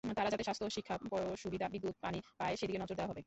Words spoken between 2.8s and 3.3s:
নজর দেওয়া হবে।